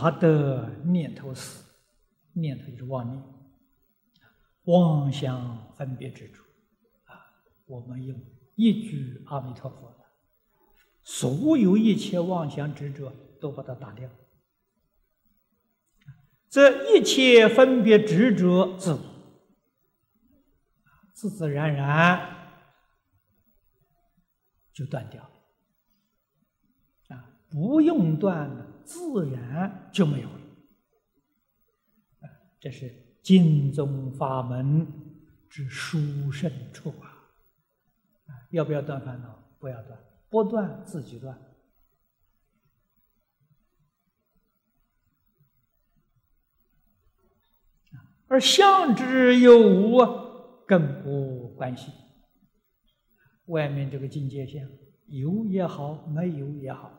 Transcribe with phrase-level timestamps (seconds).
[0.00, 1.62] 他的念头死，
[2.32, 3.22] 念头就是妄念，
[4.64, 6.42] 妄想分别执着
[7.04, 7.20] 啊，
[7.66, 8.18] 我们用
[8.54, 9.94] 一句阿弥陀佛，
[11.04, 14.08] 所有一切妄想执着都把它打掉，
[16.48, 19.00] 这一切分别执着自我，
[21.12, 22.64] 自自然然
[24.72, 25.30] 就断掉了。
[27.52, 30.40] 不用断，自然就没有了。
[32.58, 34.84] 这是经宗法门
[35.48, 37.06] 之殊胜处啊！
[38.26, 39.38] 啊，要不要断烦恼？
[39.60, 39.96] 不要断，
[40.28, 41.40] 不断自己断。
[48.26, 49.98] 而相之有无，
[50.66, 51.92] 更无关系。
[53.46, 54.68] 外面这个境界相，
[55.06, 56.96] 有也好，没有也好。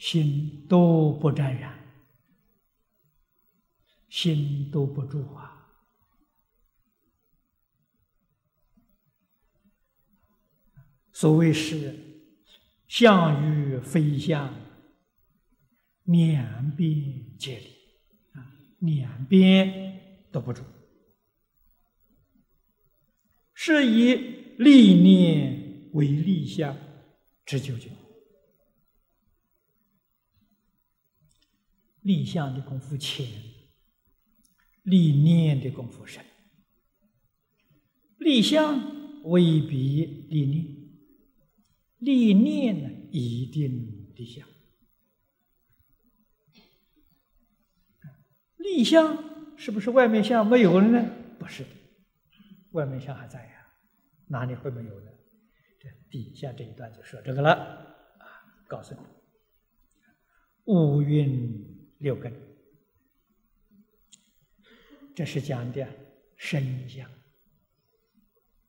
[0.00, 1.78] 心都不沾染，
[4.08, 5.70] 心都不住啊！
[11.12, 11.94] 所谓是
[12.88, 14.54] 相与非相，
[16.04, 17.68] 两边皆离
[18.32, 20.62] 啊，两边都不住，
[23.52, 24.14] 是以
[24.56, 26.74] 立念为立相
[27.44, 27.92] 之究竟。
[32.02, 33.26] 立相的功夫浅，
[34.82, 36.24] 立念的功夫深。
[38.16, 40.66] 立相未必立念，
[41.98, 44.46] 立念呢一定立相。
[48.56, 51.10] 立相是不是外面相没有了呢？
[51.38, 51.70] 不是的，
[52.70, 53.66] 外面相还在呀，
[54.28, 55.10] 哪里会没有呢？
[55.78, 58.24] 这底下这一段就说这个了啊，
[58.68, 59.00] 告诉你，
[60.64, 61.79] 五蕴。
[62.00, 62.32] 六根，
[65.14, 65.86] 这是讲的
[66.36, 67.06] 身相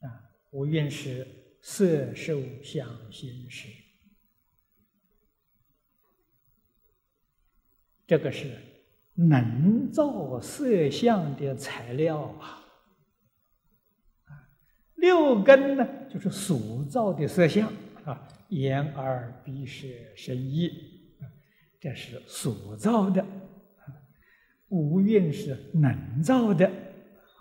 [0.00, 0.30] 啊。
[0.52, 1.26] 无蕴是
[1.60, 3.68] 色、受、想、行、识，
[8.06, 8.56] 这个是
[9.14, 12.62] 能造色相的材料啊。
[14.94, 17.68] 六根呢，就是所造的色相
[18.04, 20.85] 啊，眼、耳、鼻、舌、身、意。
[21.78, 23.24] 这是所造的，
[24.68, 26.66] 五蕴是能造的，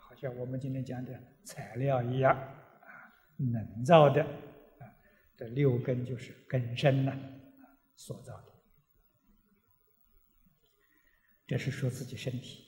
[0.08, 2.88] 好像我们今天讲的材料一样啊，
[3.38, 4.84] 能造的啊，
[5.36, 7.18] 这六根就是根深呐，
[7.96, 8.52] 所造的。
[11.48, 12.66] 这是说自己身体，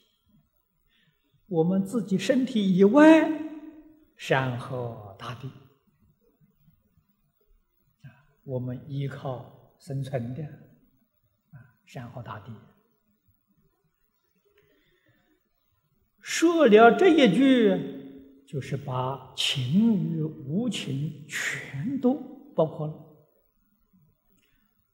[1.47, 3.29] 我们自己身体以外，
[4.15, 5.51] 山河大地，
[8.43, 10.66] 我们依靠生存的。
[11.87, 12.51] 山河大地，
[16.19, 22.13] 说了这一句，就是把情与无情全都
[22.53, 22.93] 包括了，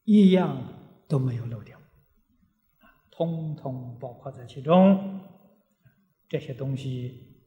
[0.04, 1.76] 一样都没有漏掉，
[3.10, 5.20] 通通包括在其中。
[6.28, 7.42] 这些东西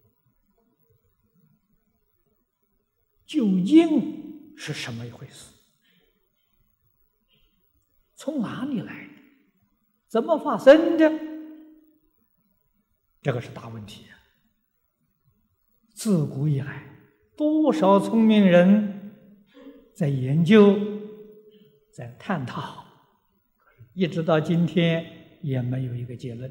[3.26, 5.54] 究竟是什么一回事？
[8.16, 9.10] 从哪里来？
[10.08, 11.12] 怎么发生的？
[13.22, 14.16] 这个是大问题啊！
[15.94, 16.86] 自古以来，
[17.36, 19.12] 多少聪明人
[19.94, 20.78] 在研究，
[21.92, 22.86] 在探讨，
[23.94, 26.50] 一直到今天也没有一个结论。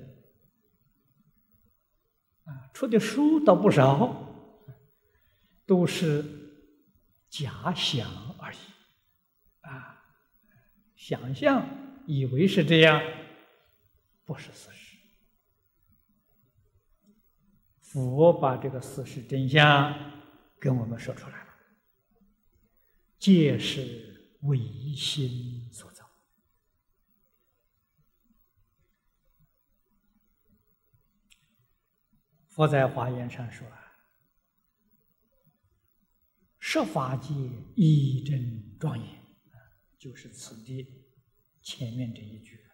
[2.45, 4.67] 啊，出的书倒不少，
[5.65, 6.25] 都是
[7.31, 8.07] 假想
[8.39, 8.59] 而已。
[9.63, 10.03] 啊，
[10.95, 11.67] 想象，
[12.07, 13.01] 以为是这样。
[14.27, 14.99] 不是事实，
[17.81, 19.95] 佛把这个事实真相
[20.59, 21.55] 跟我们说出来了，
[23.21, 24.59] 皆是唯
[24.97, 26.05] 心所造。
[32.49, 33.65] 佛在华严上说
[36.59, 37.33] ：“设法界
[37.77, 39.23] 一真庄严。”
[39.97, 41.07] 就是此地
[41.63, 42.66] 前面这一句。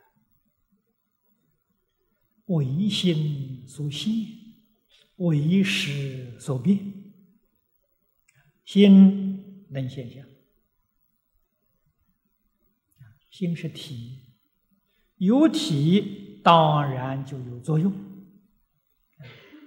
[2.47, 4.11] 为心所现，
[5.17, 6.79] 为识所变。
[8.65, 10.27] 心能现象，
[13.31, 14.21] 心是体，
[15.17, 17.93] 有体当然就有作用。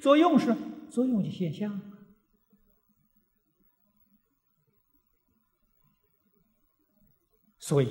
[0.01, 0.55] 作用是
[0.89, 1.81] 作用的现象，
[7.57, 7.89] 所以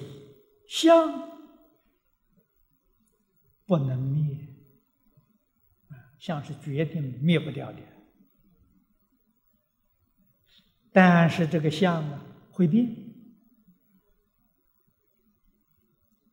[0.69, 1.28] 相
[3.66, 4.13] 不能，
[6.25, 7.79] 相是决定灭不掉的。
[10.91, 12.97] 但是这个相啊会变，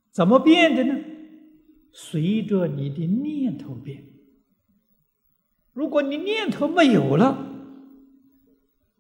[0.10, 0.98] 怎么变的呢？
[1.92, 4.02] 随着你的念头变。
[5.74, 7.54] 如果你念头没有了，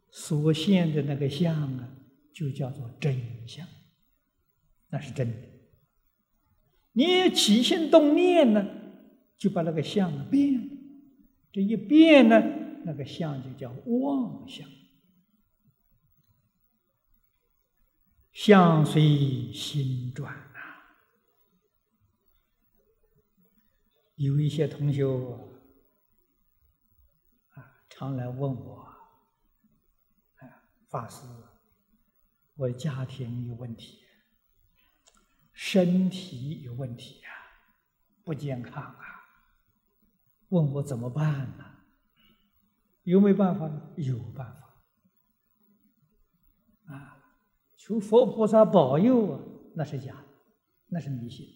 [0.09, 1.89] 所现的那个相啊，
[2.33, 3.65] 就叫做真相，
[4.89, 5.37] 那是真的。
[6.91, 8.67] 你起心动念呢，
[9.37, 10.79] 就把那个相变，
[11.51, 12.39] 这一变呢，
[12.85, 14.67] 那个相就叫妄相。
[18.31, 20.81] 相随心转啊！
[24.15, 25.03] 有一些同学
[27.49, 28.79] 啊，常来问我，
[30.37, 30.47] 啊，
[30.89, 31.27] 法师，
[32.55, 33.99] 我家庭有问题，
[35.51, 37.29] 身体有问题啊，
[38.23, 39.20] 不健康啊，
[40.51, 41.65] 问我怎么办呢？
[43.03, 43.93] 有没有办法呢？
[43.97, 44.61] 有办法。
[46.93, 47.17] 啊
[47.77, 49.39] 求佛菩萨保佑啊，
[49.75, 50.23] 那是假，
[50.87, 51.47] 那是迷信。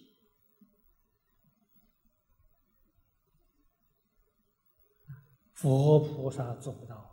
[5.52, 7.12] 佛菩萨做不到啊。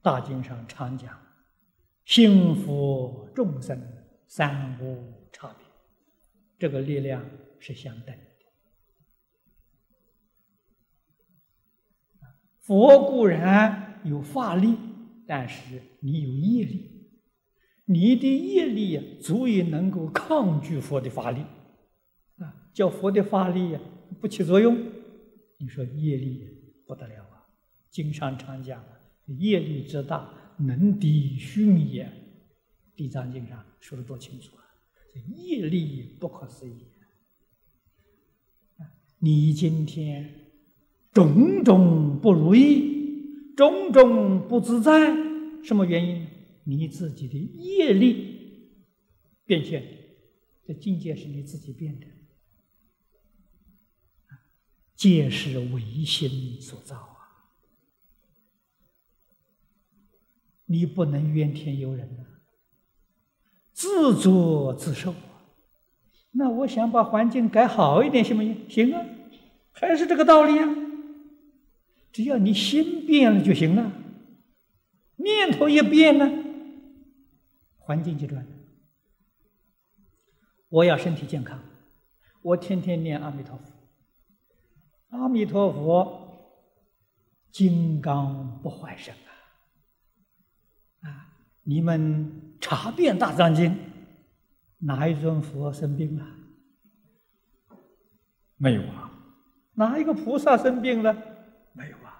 [0.00, 1.20] 大经上常讲，
[2.04, 3.80] 幸福众生
[4.26, 5.66] 三无差别，
[6.58, 7.24] 这个力量
[7.60, 8.31] 是相等的。
[12.62, 14.76] 佛固然有法力。
[15.24, 17.10] 但是你有业力，
[17.86, 21.40] 你的业力，足以能够抗拒佛的法力，
[22.38, 23.80] 啊，叫佛的法力呀
[24.20, 24.76] 不起作用。
[25.58, 26.44] 你说业力
[26.86, 27.46] 不得了啊！
[27.88, 28.84] 经上常讲，
[29.26, 30.28] 业力之大，
[30.58, 32.12] 能抵熏也。
[32.96, 34.62] 地藏经上说的多清楚啊！
[35.36, 36.88] 业力不可思议！
[39.18, 40.41] 你今天
[41.12, 42.90] 种种不如意。
[43.54, 45.14] 种种不自在，
[45.62, 46.26] 什么原因？
[46.64, 48.70] 你自己的业力
[49.44, 49.84] 变现，
[50.66, 52.06] 这境界是你自己变的，
[54.96, 57.52] 皆是唯心所造啊！
[60.64, 62.40] 你不能怨天尤人啊，
[63.74, 65.44] 自作自受啊！
[66.30, 68.70] 那我想把环境改好一点，行不行？
[68.70, 69.04] 行啊，
[69.72, 70.76] 还是这个道理啊！
[72.12, 73.90] 只要你心变了就行了，
[75.16, 76.30] 念头一变了，
[77.78, 78.46] 环境就转。
[80.68, 81.58] 我要身体健康，
[82.42, 83.64] 我天天念阿弥陀佛。
[85.08, 86.66] 阿弥陀佛，
[87.50, 91.08] 金刚不坏身啊！
[91.08, 93.78] 啊，你们查遍大藏经，
[94.78, 96.26] 哪一尊佛生病了？
[98.56, 99.10] 没有啊。
[99.74, 101.31] 哪一个菩萨生病了？
[101.74, 102.18] 没有啊。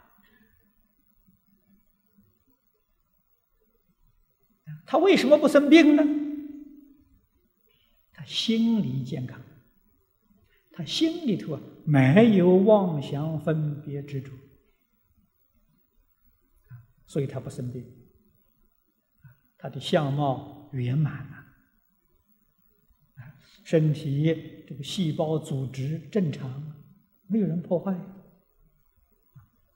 [4.87, 6.03] 他为什么不生病呢？
[8.13, 9.41] 他心理健康，
[10.71, 14.31] 他心里头啊没有妄想分别执着，
[17.06, 17.85] 所以他不生病。
[19.59, 21.55] 他的相貌圆满啊，
[23.65, 26.85] 身体这个细胞组织正常，
[27.29, 27.99] 没有人破坏。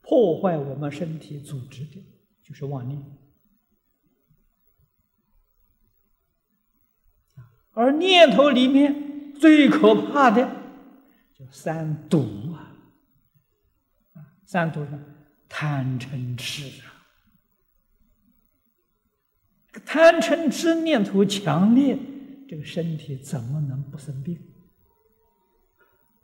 [0.09, 2.01] 破坏我们身体组织的，
[2.43, 3.05] 就是妄念。
[7.73, 10.49] 而念头里面最可怕的
[11.35, 12.73] 叫三毒啊！
[14.47, 15.05] 三毒呢，
[15.49, 16.95] 贪嗔痴啊！
[19.85, 21.99] 贪嗔痴念头强烈，
[22.49, 24.41] 这个身体怎么能不生病？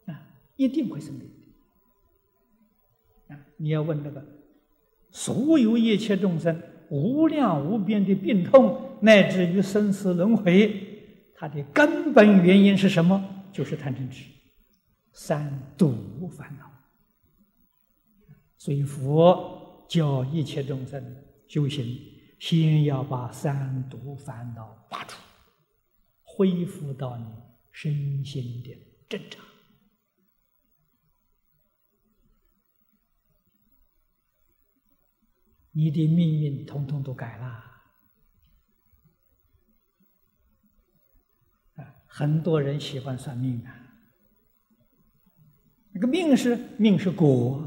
[0.07, 0.25] 啊，
[0.57, 1.29] 一定会生病。
[3.57, 4.25] 你要问那个
[5.11, 6.61] 所有一切众生
[6.91, 10.89] 无量无边的病痛，乃至于生死轮回。
[11.35, 13.45] 它的根本原因是什么？
[13.53, 14.25] 就是贪嗔痴，
[15.13, 16.71] 三毒烦恼。
[18.57, 21.05] 所以佛教一切众生
[21.49, 21.85] 修行，
[22.39, 25.21] 先要把三毒烦恼拔除，
[26.23, 27.25] 恢复到你
[27.73, 28.71] 身心的
[29.09, 29.45] 正常，
[35.73, 37.65] 你的命运统统都改了。
[42.15, 43.75] 很多人喜欢算命啊，
[45.93, 47.67] 那个命是命是果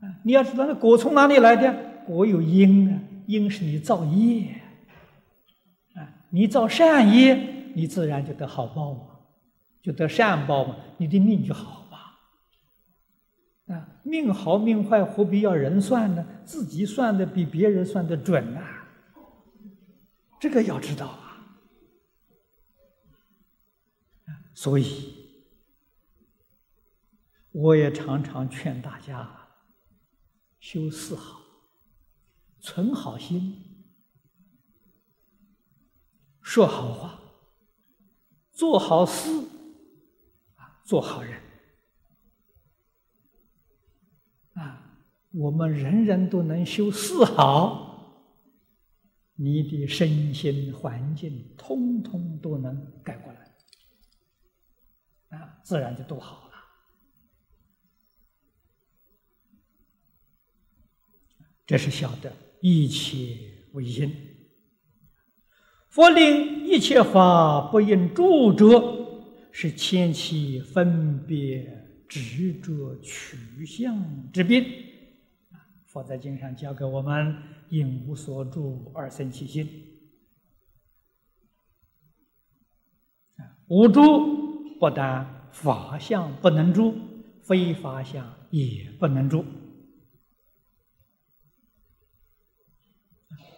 [0.00, 2.02] 啊，你要知道那果从哪里来的？
[2.06, 4.58] 果有因啊，因是你造业
[5.94, 7.34] 啊你造善业，
[7.74, 9.00] 你自然就得好报嘛，
[9.82, 11.85] 就得善报嘛，你的命就好。
[14.06, 16.24] 命好命坏，何必要人算呢？
[16.44, 18.60] 自己算的比别人算的准呐。
[20.38, 21.24] 这个要知道啊。
[24.54, 25.12] 所以，
[27.50, 29.28] 我也常常劝大家
[30.60, 31.40] 修四好，
[32.60, 33.62] 存好心。
[36.40, 37.20] 说好话，
[38.52, 39.28] 做好事，
[40.84, 41.42] 做好人，
[44.54, 45.02] 啊，
[45.36, 48.32] 我们人人都能修四好，
[49.34, 52.74] 你的身心环境通通都能
[53.04, 56.54] 改过来，啊，自然就都好了。
[61.66, 63.36] 这是晓得一切
[63.74, 64.10] 为因。
[65.90, 68.72] 佛令一切法不应住者，
[69.52, 74.64] 是千起分别执着取向之病。
[75.96, 77.34] 佛在经上教给我们：
[77.70, 79.66] 应无所住而生其心。
[83.68, 86.94] 无住不但法相不能住，
[87.42, 89.42] 非法相也不能住。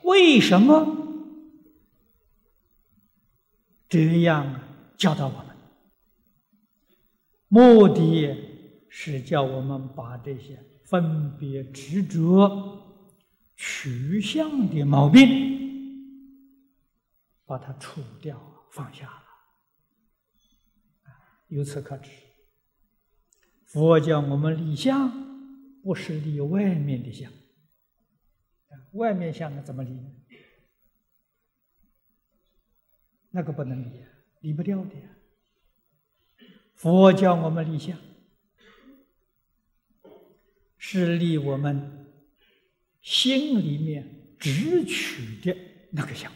[0.04, 0.94] 为什么？
[3.88, 4.60] 这样
[4.96, 5.56] 教导我们，
[7.48, 8.32] 目的
[8.88, 12.82] 是叫我们把这些分别执着、
[13.54, 15.28] 取向的毛病，
[17.44, 18.40] 把它除掉、
[18.70, 19.24] 放下了。
[21.48, 22.10] 由此可知，
[23.64, 25.10] 佛教我们立相，
[25.82, 27.30] 不是立外面的相。
[28.92, 29.98] 外面相怎么立？
[33.30, 34.04] 那个不能离，
[34.40, 34.92] 离不掉的。
[36.74, 37.98] 佛教我们立相，
[40.90, 42.06] 是立我们
[43.02, 45.54] 心里面直取的
[45.92, 46.32] 那个相。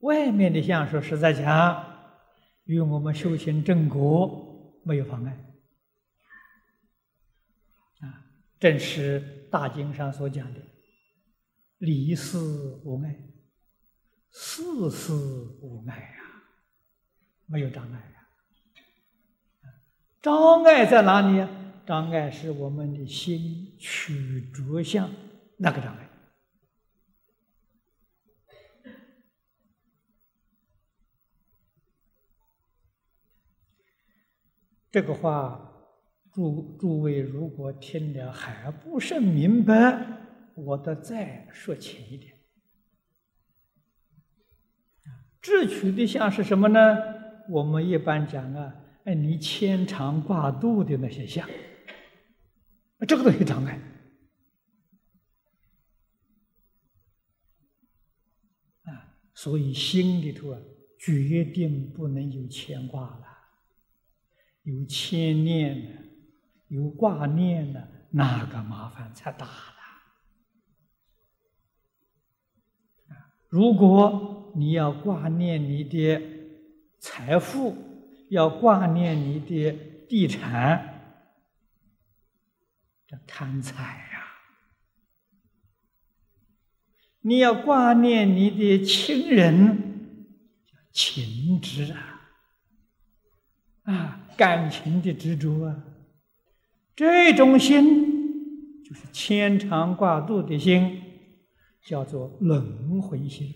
[0.00, 1.86] 外面的相，说实在讲，
[2.64, 5.30] 与我们修行正果没有妨碍。
[8.00, 8.26] 啊，
[8.58, 10.60] 正是大经上所讲的
[11.78, 12.36] “离事
[12.84, 13.16] 无碍”。
[14.34, 16.42] 事事无碍呀，
[17.46, 18.26] 没有障碍呀。
[20.20, 21.48] 障碍在哪里呀？
[21.84, 25.10] 障碍是我们的心取着相
[25.58, 26.08] 那个障碍。
[34.90, 35.72] 这个话，
[36.32, 40.18] 诸诸位如果听了还不甚明白，
[40.54, 42.34] 我得再说浅一点。
[45.40, 46.78] 智取的相是什么呢？
[47.48, 48.74] 我们一般讲啊，
[49.04, 51.48] 哎，你牵肠挂肚的那些相，
[53.06, 53.78] 这个东西障碍
[58.84, 60.60] 啊，所以心里头啊，
[60.98, 63.26] 决定不能有牵挂了，
[64.62, 66.02] 有牵念的，
[66.68, 69.72] 有挂念的，那个麻烦才大了。
[73.48, 76.20] 如果你要挂念你的
[77.00, 77.76] 财富，
[78.30, 79.72] 要挂念你的
[80.08, 80.91] 地产，
[83.12, 84.20] 叫贪财呀；
[87.20, 89.76] 你要挂念你的亲人，
[90.64, 92.22] 叫情执啊，
[93.82, 95.84] 啊，感情的执着啊，
[96.96, 101.02] 这种心就是牵肠挂肚的心，
[101.84, 103.52] 叫做轮回心。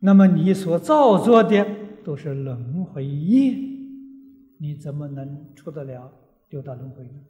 [0.00, 1.64] 那么你所造作的
[2.02, 3.56] 都是轮回业，
[4.58, 6.12] 你怎么能出得了
[6.52, 7.26] 六道轮回呢？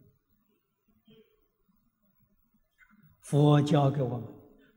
[3.20, 4.28] 佛教给我们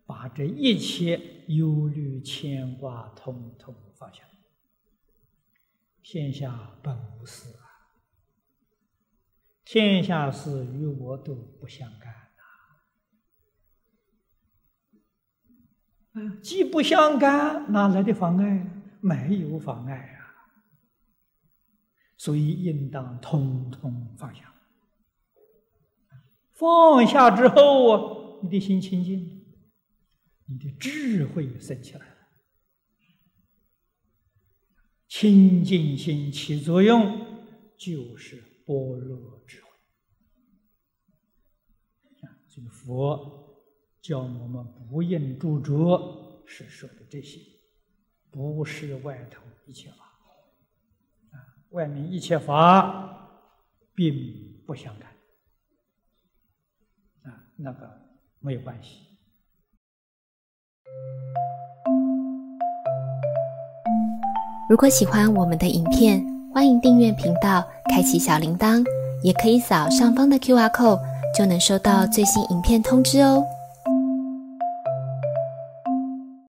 [0.06, 4.24] 把这一切忧虑牵挂统统放下，
[6.04, 7.66] 天下本无事啊，
[9.66, 12.14] 天下事与我都不相干。
[16.42, 18.66] 既不相干，哪来的妨碍？
[19.02, 20.15] 没有妨碍啊！
[22.18, 24.54] 所以应当通通放下。
[26.54, 29.46] 放下之后啊，你的心清净，
[30.46, 32.16] 你的智慧升起来了。
[35.08, 37.26] 清净心起作用，
[37.78, 39.70] 就是般若智慧。
[42.28, 43.62] 啊，这个佛
[44.02, 47.42] 教我们不应著着，是说的这些，
[48.32, 50.15] 不是外头一切法，
[51.72, 53.34] 外面一切法
[53.94, 54.14] 并
[54.66, 55.10] 不相干
[57.24, 57.90] 啊，那个
[58.40, 59.02] 没有关系。
[64.70, 68.84] 如果喜欢我们的影片，欢迎订阅频道，开启小铃铛，
[69.22, 71.00] 也可以扫上方的 Q R code，
[71.38, 73.44] 就能收到最新影片通知哦。